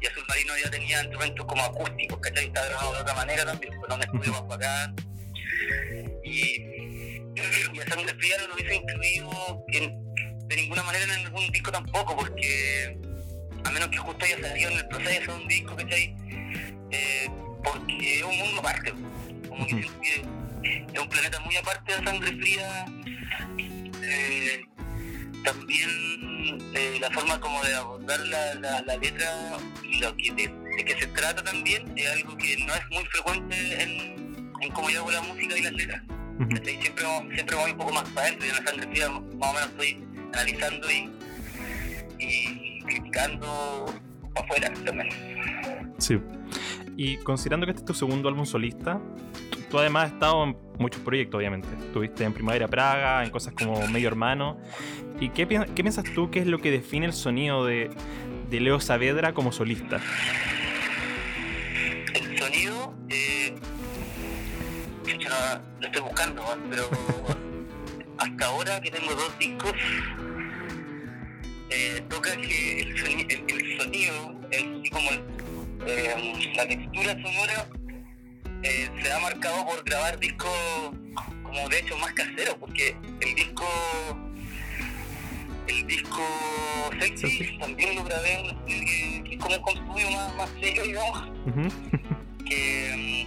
Y 0.00 0.06
Azul 0.06 0.24
Marino 0.28 0.52
ya 0.62 0.70
tenía 0.70 1.00
instrumentos 1.02 1.46
como 1.46 1.62
acústicos, 1.62 2.18
¿cachai? 2.20 2.46
Está 2.46 2.64
grabado 2.66 2.94
de 2.94 3.00
otra 3.00 3.14
manera 3.14 3.44
también, 3.46 3.80
con 3.80 3.92
un 3.92 4.02
estudio 4.02 4.32
más 4.32 4.46
bacán. 4.46 4.96
Y, 6.24 6.62
y 7.34 7.80
a 7.80 7.88
Sangre 7.88 8.14
Fría 8.14 8.36
no 8.38 8.48
lo 8.48 8.54
hubiese 8.54 8.74
incluido 8.74 9.64
de 9.68 10.56
ninguna 10.56 10.82
manera 10.82 11.04
en 11.04 11.26
algún 11.26 11.50
disco 11.50 11.72
tampoco, 11.72 12.16
porque 12.16 12.98
a 13.64 13.70
menos 13.70 13.88
que 13.88 13.98
justo 13.98 14.24
haya 14.24 14.40
salido 14.40 14.70
en 14.70 14.78
el 14.78 14.88
proceso 14.88 15.32
de 15.32 15.42
un 15.42 15.48
disco, 15.48 15.76
¿cachai? 15.76 16.14
Eh, 16.92 17.30
porque 17.64 18.18
es 18.18 18.22
un 18.22 18.36
mundo 18.36 18.60
aparte, 18.60 18.92
como 19.48 19.66
que 19.66 19.80
es 20.62 21.00
un 21.00 21.08
planeta 21.08 21.40
muy 21.40 21.56
aparte 21.56 21.96
de 21.96 22.04
sangre 22.04 22.32
fría. 22.36 22.86
Eh, 24.04 24.64
también 25.44 25.88
eh, 26.74 26.98
la 27.00 27.10
forma 27.10 27.40
como 27.40 27.62
de 27.62 27.74
abordar 27.74 28.20
la, 28.20 28.54
la, 28.82 28.96
letra 28.96 29.58
y 29.82 29.98
lo 29.98 30.16
que 30.16 30.32
de, 30.32 30.84
que 30.84 31.00
se 31.00 31.06
trata 31.08 31.42
también 31.42 31.92
es 31.96 32.10
algo 32.10 32.36
que 32.36 32.56
no 32.58 32.74
es 32.74 32.82
muy 32.90 33.04
frecuente 33.06 33.82
en, 33.82 34.52
en 34.60 34.70
cómo 34.72 34.90
yo 34.90 35.00
hago 35.00 35.10
la 35.10 35.22
música 35.22 35.56
y 35.56 35.62
las 35.62 35.72
letras. 35.72 36.02
siempre, 36.62 37.04
siempre 37.34 37.56
voy 37.56 37.70
un 37.70 37.78
poco 37.78 37.92
más 37.92 38.08
para 38.10 38.26
adentro, 38.26 38.46
yo 38.46 38.56
en 38.56 38.64
la 38.64 38.70
sangre 38.70 38.88
fría 38.88 39.08
más 39.08 39.22
o 39.22 39.52
menos 39.54 39.68
estoy 39.70 40.04
analizando 40.32 40.90
y, 40.90 41.10
y 42.18 42.80
criticando 42.82 44.00
para 44.34 44.46
afuera 44.46 44.72
también. 44.84 45.94
Sí. 45.98 46.18
Y 46.96 47.16
considerando 47.18 47.66
que 47.66 47.72
este 47.72 47.82
es 47.82 47.86
tu 47.86 47.94
segundo 47.94 48.28
álbum 48.28 48.46
solista, 48.46 49.00
tú 49.70 49.78
además 49.78 50.06
has 50.06 50.12
estado 50.12 50.44
en 50.44 50.56
muchos 50.78 51.00
proyectos, 51.00 51.38
obviamente. 51.38 51.68
Estuviste 51.78 52.24
en 52.24 52.32
Primavera 52.32 52.68
Praga, 52.68 53.24
en 53.24 53.30
cosas 53.30 53.54
como 53.54 53.86
Medio 53.88 54.08
Hermano. 54.08 54.58
¿Y 55.20 55.30
qué, 55.30 55.46
qué 55.46 55.82
piensas 55.82 56.04
tú 56.14 56.30
que 56.30 56.40
es 56.40 56.46
lo 56.46 56.58
que 56.58 56.70
define 56.70 57.06
el 57.06 57.12
sonido 57.12 57.64
de, 57.64 57.90
Leo 58.50 58.80
Saavedra 58.80 59.32
como 59.32 59.52
solista? 59.52 60.00
El 62.12 62.38
sonido, 62.38 62.94
eh, 63.08 63.54
lo 65.80 65.86
estoy 65.86 66.02
buscando, 66.02 66.44
pero 66.68 66.90
hasta 68.18 68.46
ahora 68.46 68.80
que 68.80 68.90
tengo 68.90 69.14
dos 69.14 69.38
discos, 69.38 69.72
eh, 71.70 72.04
toca 72.10 72.36
que 72.36 72.80
el, 72.80 72.98
sonido, 73.78 74.34
el, 74.50 74.90
como 74.90 75.10
eh, 75.86 76.52
la 76.54 76.66
textura 76.66 77.12
sonora 77.12 77.68
eh, 78.62 78.90
se 79.02 79.12
ha 79.12 79.18
marcado 79.18 79.66
por 79.66 79.84
grabar 79.84 80.18
discos 80.18 80.50
como 81.42 81.68
de 81.68 81.78
hecho 81.80 81.96
más 81.98 82.12
caseros, 82.12 82.56
porque 82.58 82.96
el 83.20 83.34
disco 83.34 83.66
el 85.66 85.86
disco 85.86 86.22
sexy 87.00 87.58
también 87.58 87.94
lo 87.96 88.04
grabé 88.04 88.56
que, 88.66 89.22
que, 89.24 89.34
es 89.34 89.40
como 89.40 89.56
un 89.56 89.62
consumo 89.62 90.10
más, 90.10 90.34
más 90.36 90.50
serio, 90.60 90.82
digamos. 90.82 91.30
que, 92.44 93.26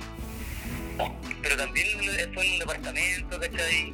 pero 1.41 1.57
también 1.57 1.88
fue 2.33 2.45
en 2.45 2.53
un 2.53 2.59
departamento, 2.59 3.39
¿cachai? 3.39 3.93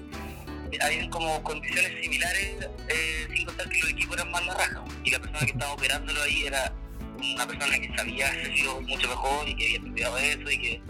Habían 0.82 1.10
como 1.10 1.44
condiciones 1.44 2.02
similares, 2.02 2.70
eh, 2.88 3.28
sin 3.36 3.46
contar 3.46 3.70
que 3.70 3.80
los 3.80 3.90
equipos 3.90 4.16
eran 4.18 4.32
más 4.32 4.46
la 4.46 4.54
raja. 4.54 4.84
Y 5.04 5.12
la 5.12 5.20
persona 5.20 5.40
que 5.40 5.52
estaba 5.52 5.74
operándolo 5.74 6.22
ahí 6.22 6.46
era 6.46 6.74
una 7.22 7.48
persona 7.48 7.80
que 7.80 7.96
sabía 7.96 8.28
hacerlo 8.28 8.82
mucho 8.82 9.08
mejor 9.08 9.50
y 9.50 9.56
que 9.56 9.66
había 9.66 9.78
estudiado 9.78 10.18
eso 10.18 10.52
y 10.52 10.58
que 10.58 10.82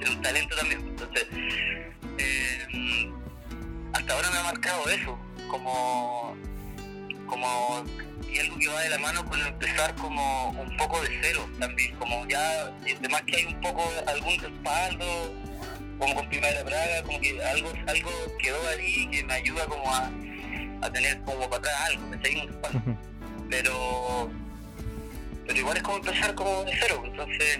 era 0.00 0.10
un 0.10 0.22
talento 0.22 0.56
también. 0.56 0.80
Entonces, 0.80 1.26
eh, 2.18 3.12
hasta 3.92 4.14
ahora 4.14 4.30
me 4.30 4.38
ha 4.38 4.42
marcado 4.44 4.88
eso, 4.88 5.18
como, 5.48 6.36
como 7.26 7.84
y 8.32 8.38
algo 8.38 8.58
que 8.58 8.68
va 8.68 8.80
de 8.82 8.90
la 8.90 8.98
mano 8.98 9.24
con 9.24 9.40
empezar 9.40 9.94
como 9.96 10.50
un 10.50 10.76
poco 10.76 11.00
de 11.02 11.18
cero 11.22 11.48
también, 11.58 11.96
como 11.96 12.26
ya, 12.28 12.72
además 12.98 13.22
que 13.26 13.36
hay 13.36 13.46
un 13.46 13.60
poco, 13.60 13.82
algún 14.06 14.38
respaldo, 14.38 15.34
como 15.98 16.14
con 16.14 16.28
Primera 16.28 16.64
Praga, 16.64 17.02
como 17.02 17.20
que 17.20 17.42
algo, 17.44 17.72
algo 17.86 18.10
quedó 18.38 18.68
ahí 18.68 19.06
que 19.10 19.24
me 19.24 19.34
ayuda 19.34 19.66
como 19.66 19.92
a, 19.92 20.10
a 20.82 20.92
tener 20.92 21.20
como 21.22 21.48
para 21.50 21.56
atrás 21.56 21.74
algo, 21.88 22.06
me 22.06 22.16
un 22.16 22.48
respaldo. 22.48 22.98
Pero 23.50 24.30
pero 25.50 25.62
igual 25.62 25.76
es 25.78 25.82
como 25.82 25.96
empezar 25.96 26.32
como 26.36 26.62
de 26.62 26.72
cero, 26.80 27.02
entonces 27.04 27.58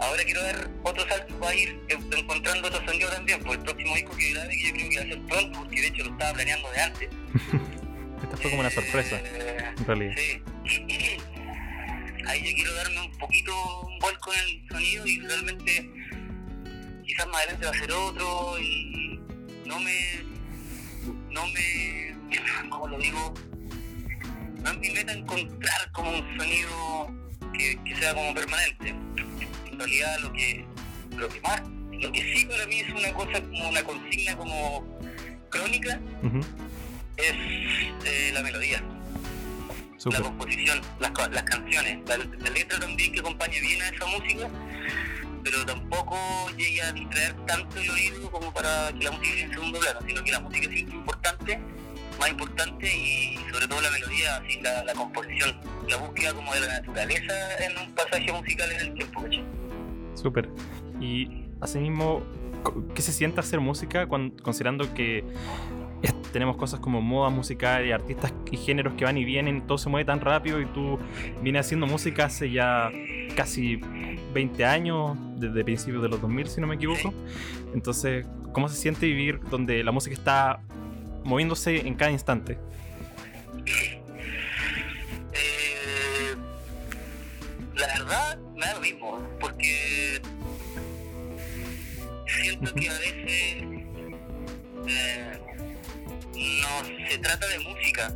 ahora 0.00 0.24
quiero 0.24 0.42
ver 0.42 0.68
otro 0.82 1.08
salto 1.08 1.38
para 1.38 1.54
ir 1.54 1.80
encontrando 1.88 2.66
otro 2.66 2.84
sonido 2.84 3.08
también, 3.10 3.40
por 3.44 3.54
el 3.54 3.62
próximo 3.62 3.94
disco 3.94 4.16
que 4.16 4.32
grave 4.32 4.56
que 4.56 4.66
yo 4.66 4.72
creo 4.72 4.90
que 4.90 4.96
va 4.96 5.02
a 5.02 5.06
ser 5.06 5.22
pronto, 5.22 5.58
porque 5.60 5.80
de 5.82 5.86
hecho 5.86 6.02
lo 6.02 6.10
estaba 6.10 6.32
planeando 6.32 6.68
de 6.72 6.80
antes. 6.80 7.08
Esta 8.24 8.36
fue 8.38 8.50
como 8.50 8.60
una 8.60 8.70
sorpresa, 8.70 9.20
eh, 9.22 9.72
en 9.78 9.86
realidad. 9.86 10.14
Sí. 10.16 10.42
Ahí 12.26 12.42
yo 12.42 12.56
quiero 12.56 12.74
darme 12.74 13.00
un 13.02 13.18
poquito 13.18 13.52
un 13.82 13.98
vuelco 14.00 14.32
en 14.34 14.40
el 14.40 14.68
sonido 14.68 15.06
y 15.06 15.20
realmente 15.20 15.90
quizás 17.06 17.26
más 17.28 17.36
adelante 17.36 17.66
va 17.66 17.70
a 17.70 17.74
ser 17.74 17.92
otro 17.92 18.58
y 18.58 19.20
no 19.64 19.78
me 19.78 20.24
no 21.30 21.46
me 21.46 22.16
¿cómo 22.68 22.88
lo 22.88 22.98
digo? 22.98 23.32
No 24.66 24.72
es 24.72 24.78
mi 24.78 24.90
meta 24.90 25.12
encontrar 25.12 25.92
como 25.92 26.10
un 26.10 26.36
sonido 26.36 27.14
que, 27.56 27.78
sea 28.00 28.14
como 28.14 28.34
permanente. 28.34 28.88
En 29.70 29.78
realidad 29.78 30.18
lo 30.20 30.32
que, 30.32 30.66
lo 31.16 31.28
que 31.28 31.40
más, 31.40 31.62
lo 31.92 32.10
que 32.10 32.34
sí 32.34 32.44
para 32.46 32.66
mí 32.66 32.80
es 32.80 32.90
una 32.90 33.12
cosa 33.12 33.40
como 33.40 33.68
una 33.68 33.82
consigna 33.84 34.36
como 34.36 34.98
crónica, 35.50 36.00
es 37.16 37.32
eh, 38.04 38.30
la 38.34 38.42
melodía. 38.42 38.82
La 40.04 40.20
composición, 40.20 40.80
las, 41.00 41.10
las 41.30 41.42
canciones, 41.44 41.98
la, 42.06 42.16
letra 42.50 42.78
también 42.78 43.12
que 43.12 43.20
acompañe 43.20 43.60
bien 43.60 43.82
a 43.82 43.88
esa 43.88 44.06
música, 44.06 44.48
pero 45.42 45.64
tampoco 45.64 46.16
llegue 46.56 46.82
a 46.82 46.92
distraer 46.92 47.34
tanto 47.46 47.78
el 47.80 47.90
oído 47.90 48.30
como 48.30 48.52
para 48.52 48.92
que 48.92 49.04
la 49.04 49.10
música 49.12 49.28
esté 49.30 49.42
en 49.42 49.52
segundo 49.52 49.80
plano, 49.80 50.00
sino 50.06 50.22
que 50.22 50.30
la 50.30 50.40
música 50.40 50.68
es 50.70 50.80
importante 50.80 51.60
más 52.18 52.30
importante 52.30 52.86
y 52.86 53.36
sobre 53.52 53.68
todo 53.68 53.80
la 53.80 53.90
melodía, 53.90 54.36
así, 54.36 54.60
la, 54.60 54.92
composición, 54.94 55.56
la 55.88 55.96
búsqueda 55.96 56.34
como 56.34 56.52
de 56.54 56.60
la 56.60 56.80
naturaleza 56.80 57.34
en 57.64 57.78
un 57.78 57.94
pasaje 57.94 58.32
musical 58.32 58.72
en 58.72 58.80
el 58.80 58.94
tiempo. 58.94 59.24
Súper. 60.14 60.48
Y 61.00 61.44
asimismo, 61.60 62.22
¿qué 62.94 63.02
se 63.02 63.12
siente 63.12 63.40
hacer 63.40 63.60
música 63.60 64.08
considerando 64.08 64.92
que 64.94 65.24
tenemos 66.32 66.56
cosas 66.56 66.80
como 66.80 67.00
moda 67.00 67.30
musical 67.30 67.86
y 67.86 67.92
artistas 67.92 68.32
y 68.50 68.56
géneros 68.56 68.94
que 68.94 69.04
van 69.04 69.16
y 69.16 69.24
vienen, 69.24 69.66
todo 69.66 69.78
se 69.78 69.88
mueve 69.88 70.04
tan 70.04 70.20
rápido 70.20 70.60
y 70.60 70.66
tú 70.66 70.98
vienes 71.42 71.66
haciendo 71.66 71.86
música 71.86 72.26
hace 72.26 72.50
ya 72.50 72.90
casi 73.34 73.80
20 74.34 74.64
años, 74.64 75.16
desde 75.36 75.64
principios 75.64 76.02
de 76.02 76.08
los 76.10 76.20
2000 76.20 76.48
si 76.48 76.60
no 76.60 76.66
me 76.66 76.74
equivoco. 76.74 77.14
Entonces, 77.74 78.26
¿cómo 78.52 78.68
se 78.68 78.76
siente 78.76 79.06
vivir 79.06 79.40
donde 79.50 79.82
la 79.82 79.92
música 79.92 80.14
está 80.14 80.60
moviéndose 81.26 81.86
en 81.86 81.94
cada 81.96 82.12
instante? 82.12 82.56
Eh, 83.66 84.00
la 87.74 87.86
verdad, 87.88 88.38
me 88.54 88.66
da 88.66 88.74
lo 88.74 88.80
mismo, 88.80 89.28
porque 89.40 90.22
siento 92.40 92.72
que 92.74 92.88
a 92.88 92.98
veces 92.98 93.64
eh, 94.88 95.38
no 96.34 96.84
se 97.10 97.18
trata 97.18 97.46
de 97.48 97.58
música, 97.58 98.14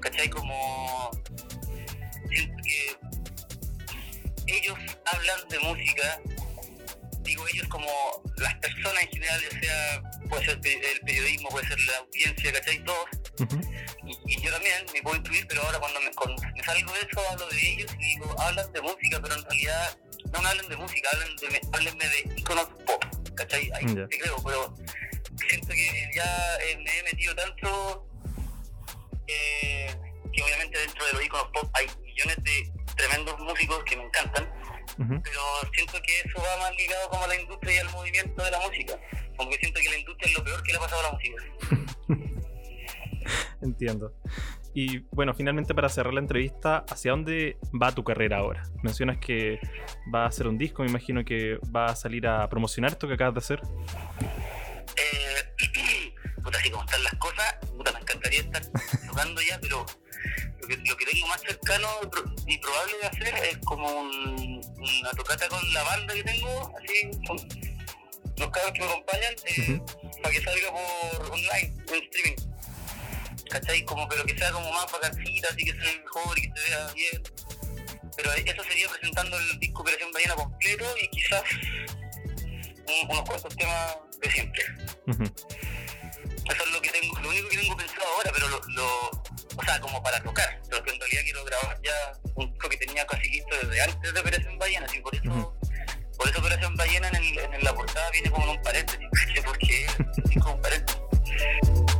¿cachai? 0.00 0.30
Como 0.30 1.10
siento 2.30 2.62
que 2.62 2.96
ellos 4.56 4.78
hablan 5.12 5.48
de 5.48 5.58
música, 5.58 6.20
digo 7.22 7.44
ellos 7.52 7.66
como 7.68 7.88
las 8.36 8.54
personas 8.56 9.02
en 9.02 9.08
general, 9.08 9.40
ya 9.50 9.60
sea 9.60 10.09
puede 10.30 10.44
ser 10.44 10.60
el 10.64 11.00
periodismo, 11.00 11.48
puede 11.50 11.66
ser 11.66 11.80
la 11.80 11.98
audiencia, 11.98 12.52
¿cachai? 12.52 12.84
Todos. 12.84 13.08
y, 14.26 14.40
yo 14.40 14.50
también 14.52 14.86
me 14.94 15.02
puedo 15.02 15.16
incluir, 15.16 15.46
pero 15.48 15.62
ahora 15.62 15.78
cuando 15.78 16.00
me, 16.00 16.12
salgo 16.62 16.92
de 16.92 17.00
eso 17.00 17.30
hablo 17.30 17.46
de 17.48 17.72
ellos 17.72 17.92
y 17.98 18.04
digo, 18.14 18.40
hablan 18.40 18.72
de 18.72 18.80
música, 18.80 19.20
pero 19.20 19.34
en 19.34 19.42
realidad 19.42 19.98
no 20.32 20.40
me 20.40 20.48
hablen 20.48 20.68
de 20.68 20.76
música, 20.76 21.08
hablan 21.12 21.36
de, 21.36 21.60
háblenme 21.72 22.08
de 22.08 22.40
iconos 22.40 22.68
pop, 22.86 23.04
¿cachai? 23.34 23.70
Ahí 23.74 23.86
te 23.86 24.18
creo, 24.18 24.36
pero 24.44 24.74
siento 25.48 25.68
que 25.68 26.10
ya 26.14 26.56
eh, 26.56 26.76
me 26.78 26.98
he 26.98 27.02
metido 27.02 27.34
tanto 27.34 28.06
eh, 29.26 29.94
que 30.32 30.42
obviamente 30.42 30.78
dentro 30.78 31.04
de 31.06 31.12
los 31.12 31.24
iconos 31.24 31.48
pop 31.52 31.70
hay 31.74 31.86
millones 32.02 32.36
de 32.44 32.72
tremendos 32.96 33.38
músicos 33.40 33.82
que 33.84 33.96
me 33.96 34.04
encantan, 34.04 34.48
pero 34.96 35.40
siento 35.72 35.98
que 36.02 36.20
eso 36.20 36.38
va 36.38 36.68
más 36.68 36.76
ligado 36.76 37.08
como 37.10 37.24
a 37.24 37.28
la 37.28 37.40
industria 37.40 37.74
y 37.74 37.78
al 37.78 37.90
movimiento 37.90 38.42
de 38.42 38.50
la 38.50 38.60
música. 38.60 39.00
Como 39.36 39.50
que 39.50 39.56
siento 39.56 39.80
que 39.80 39.88
la 39.88 39.98
industria 39.98 40.28
es 40.30 40.38
lo 40.38 40.44
peor 40.44 40.62
que 40.62 40.72
le 40.72 40.78
ha 40.78 40.80
pasado 40.80 41.00
a 41.00 41.04
la 41.04 41.12
música. 41.12 42.40
Entiendo. 43.62 44.14
Y 44.72 44.98
bueno, 45.10 45.34
finalmente 45.34 45.74
para 45.74 45.88
cerrar 45.88 46.14
la 46.14 46.20
entrevista, 46.20 46.84
¿hacia 46.88 47.10
dónde 47.10 47.58
va 47.80 47.92
tu 47.92 48.04
carrera 48.04 48.38
ahora? 48.38 48.62
Mencionas 48.82 49.18
que 49.18 49.58
va 50.14 50.24
a 50.24 50.26
hacer 50.28 50.46
un 50.46 50.58
disco, 50.58 50.82
me 50.82 50.88
imagino 50.88 51.24
que 51.24 51.58
va 51.74 51.86
a 51.86 51.96
salir 51.96 52.26
a 52.26 52.48
promocionar 52.48 52.92
esto 52.92 53.08
que 53.08 53.14
acabas 53.14 53.34
de 53.34 53.38
hacer. 53.38 53.62
Eh, 54.96 56.14
puta, 56.44 56.58
así 56.58 56.70
como 56.70 56.84
están 56.84 57.02
las 57.02 57.14
cosas, 57.14 57.56
puta, 57.76 57.92
me 57.92 58.00
encantaría 58.00 58.40
estar 58.40 58.62
tocando 59.08 59.40
ya, 59.42 59.58
pero 59.60 59.84
que, 60.70 60.88
lo 60.88 60.96
que 60.96 61.06
tengo 61.06 61.26
más 61.26 61.40
cercano 61.40 61.88
y 62.46 62.58
probable 62.58 62.92
de 62.98 63.06
hacer 63.06 63.34
es 63.44 63.58
como 63.58 63.88
un, 63.88 64.60
una 64.76 65.10
tocata 65.10 65.48
con 65.48 65.72
la 65.72 65.82
banda 65.82 66.14
que 66.14 66.22
tengo, 66.22 66.72
así, 66.78 67.10
con 67.26 67.36
los 68.36 68.50
cabros 68.50 68.72
que 68.72 68.80
me 68.80 68.86
acompañan, 68.86 69.34
eh, 69.46 69.80
para 70.22 70.34
que 70.34 70.42
salga 70.42 70.70
por 70.70 71.32
online, 71.32 71.74
en 71.88 72.02
streaming 72.04 72.50
¿cachai? 73.50 73.84
Como, 73.84 74.08
pero 74.08 74.24
que 74.24 74.38
sea 74.38 74.52
como 74.52 74.72
más 74.72 74.90
vacancita, 74.90 75.48
así 75.50 75.64
que 75.64 75.72
sea 75.72 76.00
mejor 76.00 76.38
y 76.38 76.42
que 76.42 76.60
se 76.60 76.68
vea 76.68 76.92
bien. 76.94 77.22
Pero 78.16 78.32
eso 78.32 78.64
sería 78.64 78.88
presentando 78.88 79.36
el 79.38 79.58
disco 79.58 79.82
Operación 79.82 80.12
Ballena 80.12 80.34
completo 80.36 80.84
y 81.02 81.08
quizás 81.08 81.42
unos 83.10 83.28
cuantos 83.28 83.56
temas 83.56 83.96
de 84.20 84.30
siempre. 84.30 84.62
Eso 85.08 86.64
es 86.64 86.70
lo 86.72 86.80
que 86.80 86.90
tengo, 86.90 87.18
lo 87.20 87.28
único 87.28 87.48
que 87.48 87.58
tengo 87.58 87.76
pensado 87.76 88.08
ahora, 88.16 88.30
pero 88.32 88.48
lo, 88.48 88.60
lo 88.68 89.22
o 89.60 89.62
sea, 89.62 89.80
como 89.80 90.02
para 90.02 90.22
tocar, 90.22 90.60
pero 90.68 90.82
que 90.82 90.90
en 90.90 91.00
realidad 91.00 91.22
quiero 91.24 91.44
grabar 91.44 91.80
ya 91.82 92.12
un 92.34 92.50
disco 92.50 92.68
que 92.68 92.76
tenía 92.78 93.06
casi 93.06 93.28
listo 93.28 93.54
desde 93.62 93.82
antes 93.82 94.14
de 94.14 94.20
Operación 94.20 94.58
Ballena, 94.58 94.86
así 94.86 95.00
por 95.00 95.14
eso, 95.14 95.54
por 96.16 96.28
eso 96.28 96.38
Operación 96.38 96.74
Ballena 96.76 97.08
en, 97.08 97.16
el, 97.16 97.38
en 97.38 97.64
la 97.64 97.74
portada 97.74 98.10
viene 98.10 98.30
como 98.30 98.44
en 98.44 98.50
un 98.50 98.62
paréntesis, 98.62 99.08
porque 99.44 99.86
es 99.86 100.42
como 100.42 100.54
un 100.54 100.62
paréntesis 100.62 101.99